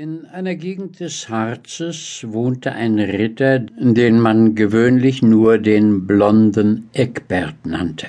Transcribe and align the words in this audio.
In 0.00 0.26
einer 0.26 0.54
Gegend 0.54 1.00
des 1.00 1.28
Harzes 1.28 2.24
wohnte 2.24 2.70
ein 2.70 3.00
Ritter, 3.00 3.58
den 3.58 4.20
man 4.20 4.54
gewöhnlich 4.54 5.22
nur 5.22 5.58
den 5.58 6.06
blonden 6.06 6.88
Eckbert 6.92 7.66
nannte. 7.66 8.06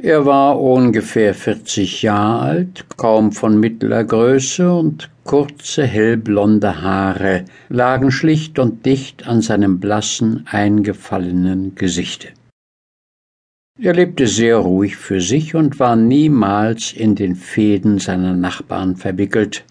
Er 0.00 0.26
war 0.26 0.60
ungefähr 0.60 1.34
vierzig 1.34 2.02
Jahre 2.02 2.40
alt, 2.40 2.86
kaum 2.96 3.30
von 3.30 3.60
mittlerer 3.60 4.02
Größe 4.02 4.68
und 4.74 5.10
kurze 5.22 5.86
hellblonde 5.86 6.82
Haare 6.82 7.44
lagen 7.68 8.10
schlicht 8.10 8.58
und 8.58 8.84
dicht 8.84 9.28
an 9.28 9.42
seinem 9.42 9.78
blassen, 9.78 10.44
eingefallenen 10.50 11.76
Gesichte. 11.76 12.30
Er 13.80 13.94
lebte 13.94 14.26
sehr 14.26 14.56
ruhig 14.56 14.96
für 14.96 15.20
sich 15.20 15.54
und 15.54 15.78
war 15.78 15.94
niemals 15.94 16.92
in 16.92 17.14
den 17.14 17.36
Fäden 17.36 18.00
seiner 18.00 18.34
Nachbarn 18.34 18.96
verwickelt, 18.96 19.64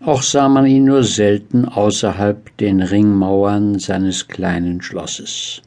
auch 0.00 0.22
sah 0.22 0.48
man 0.48 0.66
ihn 0.66 0.84
nur 0.84 1.02
selten 1.02 1.64
außerhalb 1.64 2.56
den 2.58 2.82
Ringmauern 2.82 3.78
seines 3.78 4.28
kleinen 4.28 4.82
Schlosses. 4.82 5.62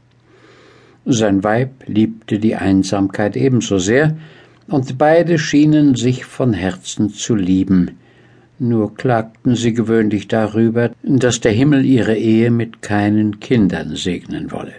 Sein 1.05 1.43
Weib 1.43 1.83
liebte 1.87 2.39
die 2.39 2.55
Einsamkeit 2.55 3.35
ebenso 3.35 3.79
sehr, 3.79 4.17
und 4.67 4.99
beide 4.99 5.39
schienen 5.39 5.95
sich 5.95 6.25
von 6.25 6.53
Herzen 6.53 7.09
zu 7.09 7.33
lieben, 7.33 7.97
nur 8.59 8.93
klagten 8.93 9.55
sie 9.55 9.73
gewöhnlich 9.73 10.27
darüber, 10.27 10.91
dass 11.01 11.39
der 11.39 11.53
Himmel 11.53 11.85
ihre 11.85 12.15
Ehe 12.15 12.51
mit 12.51 12.81
keinen 12.81 13.39
Kindern 13.39 13.95
segnen 13.95 14.51
wolle. 14.51 14.73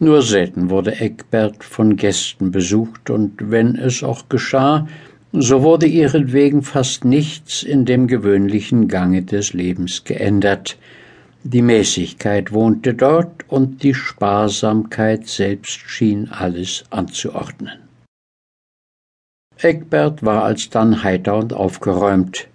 Nur 0.00 0.22
selten 0.22 0.70
wurde 0.70 1.00
Eckbert 1.00 1.62
von 1.62 1.96
Gästen 1.96 2.50
besucht, 2.50 3.10
und 3.10 3.50
wenn 3.50 3.76
es 3.76 4.02
auch 4.02 4.28
geschah, 4.28 4.88
so 5.32 5.62
wurde 5.62 5.86
ihretwegen 5.86 6.62
fast 6.62 7.04
nichts 7.04 7.62
in 7.62 7.84
dem 7.84 8.06
gewöhnlichen 8.06 8.88
Gange 8.88 9.22
des 9.22 9.52
Lebens 9.52 10.04
geändert. 10.04 10.78
Die 11.44 11.62
Mäßigkeit 11.62 12.52
wohnte 12.52 12.94
dort 12.94 13.44
und 13.48 13.82
die 13.82 13.94
Sparsamkeit 13.94 15.26
selbst 15.26 15.80
schien 15.86 16.28
alles 16.30 16.84
anzuordnen. 16.90 17.78
Eckbert 19.60 20.24
war 20.24 20.44
alsdann 20.44 21.02
heiter 21.02 21.36
und 21.36 21.52
aufgeräumt. 21.52 22.48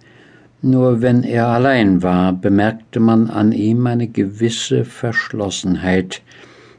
Nur 0.62 1.02
wenn 1.02 1.22
er 1.22 1.48
allein 1.48 2.02
war, 2.02 2.32
bemerkte 2.32 2.98
man 2.98 3.28
an 3.28 3.52
ihm 3.52 3.86
eine 3.86 4.08
gewisse 4.08 4.84
Verschlossenheit, 4.84 6.22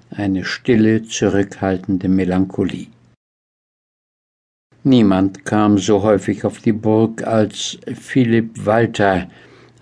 eine 0.10 0.44
stille, 0.44 1.04
zurückhaltende 1.04 2.08
Melancholie. 2.08 2.88
Niemand 4.88 5.46
kam 5.46 5.80
so 5.80 6.04
häufig 6.04 6.46
auf 6.46 6.60
die 6.60 6.72
Burg 6.72 7.26
als 7.26 7.80
Philipp 7.92 8.68
Walter, 8.68 9.28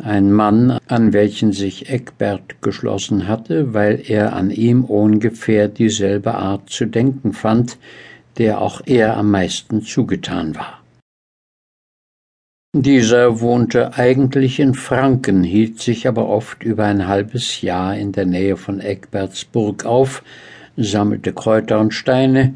ein 0.02 0.32
Mann, 0.32 0.80
an 0.88 1.12
welchen 1.12 1.52
sich 1.52 1.90
Eckbert 1.90 2.62
geschlossen 2.62 3.28
hatte, 3.28 3.74
weil 3.74 4.02
er 4.08 4.32
an 4.32 4.50
ihm 4.50 4.86
ungefähr 4.86 5.68
dieselbe 5.68 6.36
Art 6.36 6.70
zu 6.70 6.86
denken 6.86 7.34
fand, 7.34 7.78
der 8.38 8.62
auch 8.62 8.80
er 8.86 9.18
am 9.18 9.30
meisten 9.30 9.82
zugetan 9.82 10.56
war. 10.56 10.82
Dieser 12.74 13.42
wohnte 13.42 13.96
eigentlich 13.96 14.62
in 14.62 14.74
Franken, 14.74 15.44
hielt 15.44 15.82
sich 15.82 16.08
aber 16.08 16.30
oft 16.30 16.64
über 16.64 16.86
ein 16.86 17.10
halbes 17.10 17.62
Jahr 17.62 17.98
in 17.98 18.14
der 18.14 18.26
Nähe 18.26 18.56
von 18.56 18.80
Eckbertsburg 18.80 19.84
auf, 19.84 20.24
sammelte 20.78 21.34
Kräuter 21.34 21.82
und 21.82 21.94
Steine, 21.94 22.56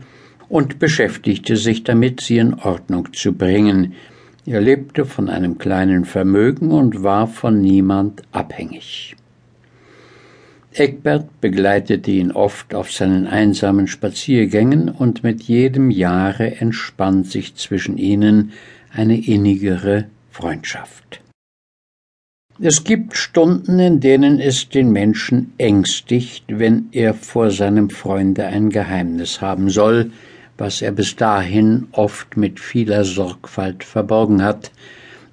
und 0.49 0.79
beschäftigte 0.79 1.57
sich 1.57 1.83
damit, 1.83 2.21
sie 2.21 2.37
in 2.37 2.53
Ordnung 2.53 3.13
zu 3.13 3.33
bringen. 3.33 3.93
Er 4.45 4.61
lebte 4.61 5.05
von 5.05 5.29
einem 5.29 5.57
kleinen 5.57 6.05
Vermögen 6.05 6.71
und 6.71 7.03
war 7.03 7.27
von 7.27 7.61
niemand 7.61 8.21
abhängig. 8.31 9.15
Egbert 10.73 11.41
begleitete 11.41 12.11
ihn 12.11 12.31
oft 12.31 12.75
auf 12.75 12.91
seinen 12.91 13.25
einsamen 13.25 13.87
Spaziergängen, 13.87 14.89
und 14.89 15.23
mit 15.23 15.43
jedem 15.43 15.89
Jahre 15.89 16.59
entspannt 16.61 17.27
sich 17.27 17.55
zwischen 17.55 17.97
ihnen 17.97 18.51
eine 18.91 19.17
innigere 19.17 20.05
Freundschaft. 20.29 21.21
Es 22.59 22.83
gibt 22.83 23.15
Stunden, 23.15 23.79
in 23.79 23.99
denen 23.99 24.39
es 24.39 24.69
den 24.69 24.91
Menschen 24.91 25.53
ängstigt, 25.57 26.45
wenn 26.47 26.89
er 26.91 27.13
vor 27.13 27.51
seinem 27.51 27.89
Freunde 27.89 28.45
ein 28.45 28.69
Geheimnis 28.69 29.41
haben 29.41 29.69
soll, 29.69 30.11
was 30.57 30.81
er 30.81 30.91
bis 30.91 31.15
dahin 31.15 31.87
oft 31.91 32.37
mit 32.37 32.59
vieler 32.59 33.03
Sorgfalt 33.03 33.83
verborgen 33.83 34.43
hat. 34.43 34.71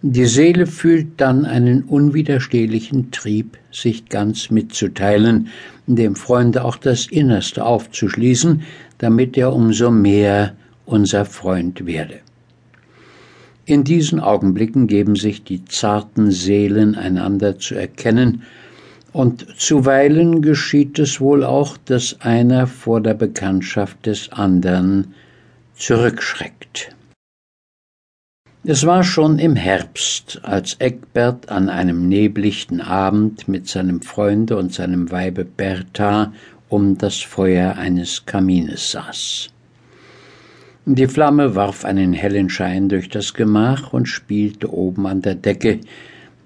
Die 0.03 0.27
Seele 0.27 0.67
fühlt 0.67 1.19
dann 1.19 1.47
einen 1.47 1.85
unwiderstehlichen 1.85 3.11
Trieb, 3.11 3.57
sich 3.73 4.09
ganz 4.11 4.51
mitzuteilen, 4.51 5.49
dem 5.87 6.15
Freunde 6.15 6.65
auch 6.65 6.77
das 6.77 7.07
Innerste 7.07 7.65
aufzuschließen, 7.65 8.63
damit 8.99 9.37
er 9.39 9.53
umso 9.53 9.91
mehr 9.91 10.55
unser 10.85 11.25
Freund 11.25 11.87
werde. 11.87 12.21
In 13.67 13.83
diesen 13.83 14.21
Augenblicken 14.21 14.87
geben 14.87 15.17
sich 15.17 15.43
die 15.43 15.65
zarten 15.65 16.31
Seelen 16.31 16.97
einander 16.97 17.59
zu 17.59 17.75
erkennen, 17.75 18.43
und 19.15 19.47
zuweilen 19.61 20.43
geschieht 20.43 20.99
es 20.99 21.21
wohl 21.21 21.45
auch, 21.45 21.77
dass 21.77 22.21
einer 22.21 22.67
vor 22.67 23.01
der 23.01 23.15
Bekanntschaft 23.15 24.07
des 24.07 24.33
andern 24.33 25.15
zurückschreckt. 25.77 26.91
Es 28.65 28.85
war 28.87 29.05
schon 29.05 29.39
im 29.39 29.55
Herbst, 29.55 30.41
als 30.43 30.75
Eckbert 30.81 31.49
an 31.49 31.69
einem 31.69 32.09
neblichten 32.09 32.81
Abend 32.81 33.47
mit 33.47 33.69
seinem 33.69 34.03
Freunde 34.03 34.57
und 34.57 34.73
seinem 34.73 35.13
Weibe 35.13 35.45
Bertha 35.45 36.33
um 36.69 36.99
das 36.99 37.21
Feuer 37.21 37.77
eines 37.77 38.27
Kamines 38.27 38.91
saß. 38.91 39.51
Die 40.87 41.07
Flamme 41.07 41.55
warf 41.55 41.85
einen 41.85 42.15
hellen 42.15 42.51
Schein 42.51 42.89
durch 42.89 43.09
das 43.09 43.33
Gemach 43.33 43.93
und 43.93 44.07
spielte 44.07 44.73
oben 44.73 45.07
an 45.07 45.23
der 45.23 45.37
Decke, 45.37 45.79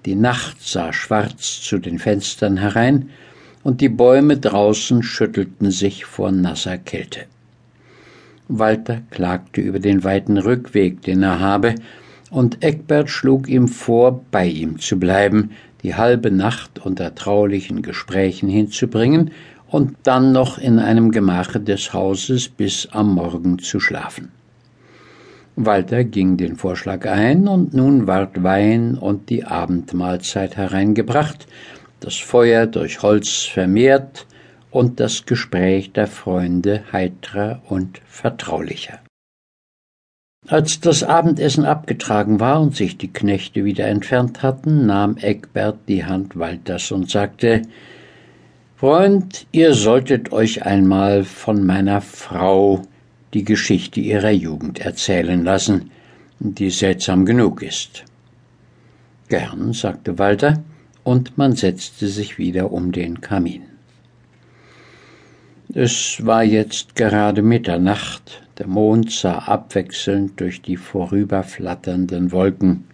die 0.05 0.15
Nacht 0.15 0.61
sah 0.61 0.93
schwarz 0.93 1.61
zu 1.61 1.77
den 1.77 1.99
Fenstern 1.99 2.57
herein, 2.57 3.09
und 3.63 3.81
die 3.81 3.89
Bäume 3.89 4.37
draußen 4.37 5.03
schüttelten 5.03 5.69
sich 5.69 6.05
vor 6.05 6.31
nasser 6.31 6.77
Kälte. 6.77 7.25
Walter 8.47 9.01
klagte 9.11 9.61
über 9.61 9.79
den 9.79 10.03
weiten 10.03 10.37
Rückweg, 10.37 11.01
den 11.01 11.23
er 11.23 11.39
habe, 11.39 11.75
und 12.31 12.63
Eckbert 12.63 13.09
schlug 13.09 13.47
ihm 13.49 13.67
vor, 13.67 14.23
bei 14.31 14.47
ihm 14.47 14.79
zu 14.79 14.97
bleiben, 14.97 15.51
die 15.83 15.95
halbe 15.95 16.31
Nacht 16.31 16.79
unter 16.79 17.13
traulichen 17.15 17.81
Gesprächen 17.81 18.49
hinzubringen 18.49 19.31
und 19.67 19.95
dann 20.03 20.31
noch 20.31 20.57
in 20.57 20.79
einem 20.79 21.11
Gemache 21.11 21.59
des 21.59 21.93
Hauses 21.93 22.49
bis 22.49 22.87
am 22.91 23.13
Morgen 23.13 23.59
zu 23.59 23.79
schlafen. 23.79 24.31
Walter 25.65 26.05
ging 26.05 26.37
den 26.37 26.55
Vorschlag 26.55 27.05
ein, 27.05 27.47
und 27.49 27.73
nun 27.73 28.07
ward 28.07 28.43
Wein 28.43 28.97
und 28.97 29.29
die 29.29 29.43
Abendmahlzeit 29.43 30.55
hereingebracht, 30.55 31.47
das 31.99 32.15
Feuer 32.15 32.65
durch 32.65 33.01
Holz 33.01 33.43
vermehrt 33.43 34.25
und 34.71 35.01
das 35.01 35.25
Gespräch 35.25 35.91
der 35.91 36.07
Freunde 36.07 36.83
heitrer 36.93 37.61
und 37.67 37.99
vertraulicher. 38.05 38.99
Als 40.47 40.79
das 40.79 41.03
Abendessen 41.03 41.65
abgetragen 41.65 42.39
war 42.39 42.61
und 42.61 42.73
sich 42.73 42.97
die 42.97 43.11
Knechte 43.11 43.65
wieder 43.65 43.87
entfernt 43.87 44.41
hatten, 44.41 44.85
nahm 44.85 45.17
Eckbert 45.17 45.79
die 45.89 46.05
Hand 46.05 46.39
Walters 46.39 46.91
und 46.93 47.09
sagte 47.09 47.63
Freund, 48.77 49.45
ihr 49.51 49.73
solltet 49.73 50.31
euch 50.31 50.65
einmal 50.65 51.25
von 51.25 51.65
meiner 51.65 51.99
Frau 51.99 52.83
die 53.33 53.43
Geschichte 53.43 53.99
ihrer 53.99 54.31
Jugend 54.31 54.79
erzählen 54.79 55.43
lassen, 55.43 55.91
die 56.39 56.69
seltsam 56.69 57.25
genug 57.25 57.61
ist. 57.61 58.05
Gern, 59.27 59.73
sagte 59.73 60.17
Walter, 60.17 60.63
und 61.03 61.37
man 61.37 61.55
setzte 61.55 62.07
sich 62.07 62.37
wieder 62.37 62.71
um 62.71 62.91
den 62.91 63.21
Kamin. 63.21 63.63
Es 65.73 66.25
war 66.25 66.43
jetzt 66.43 66.95
gerade 66.95 67.43
Mitternacht, 67.43 68.41
der 68.57 68.67
Mond 68.67 69.11
sah 69.11 69.37
abwechselnd 69.37 70.39
durch 70.39 70.61
die 70.61 70.77
vorüberflatternden 70.77 72.31
Wolken. 72.31 72.85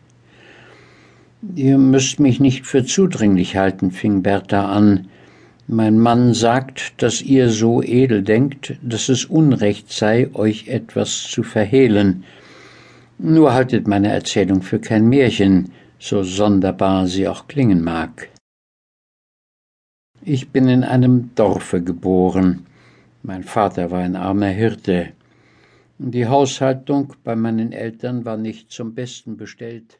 Ihr 1.56 1.78
müsst 1.78 2.20
mich 2.20 2.40
nicht 2.40 2.66
für 2.66 2.86
zudringlich 2.86 3.56
halten, 3.56 3.92
fing 3.92 4.24
Bertha 4.24 4.66
an, 4.66 5.08
mein 5.68 5.98
Mann 5.98 6.34
sagt, 6.34 7.02
dass 7.02 7.22
ihr 7.22 7.50
so 7.50 7.82
edel 7.82 8.22
denkt, 8.22 8.78
dass 8.84 9.10
es 9.10 9.26
Unrecht 9.26 9.92
sei, 9.92 10.30
euch 10.34 10.68
etwas 10.68 11.24
zu 11.24 11.42
verhehlen. 11.44 12.24
Nur 13.18 13.54
haltet 13.54 13.88
meine 13.88 14.12
Erzählung 14.12 14.62
für 14.62 14.80
kein 14.80 15.08
Märchen, 15.08 15.72
so 15.98 16.22
sonderbar 16.24 17.08
sie 17.08 17.28
auch 17.28 17.48
klingen 17.48 17.84
mag. 17.84 18.30
Ich 20.22 20.50
bin 20.50 20.68
in 20.68 20.84
einem 20.84 21.32
Dorfe 21.36 21.82
geboren. 21.82 22.66
Mein 23.24 23.44
Vater 23.44 23.90
war 23.90 24.00
ein 24.00 24.16
armer 24.16 24.48
Hirte. 24.48 25.14
Die 25.98 26.28
Haushaltung 26.28 27.14
bei 27.24 27.36
meinen 27.36 27.72
Eltern 27.72 28.26
war 28.26 28.38
nicht 28.38 28.72
zum 28.72 28.94
Besten 28.94 29.38
bestellt. 29.38 30.00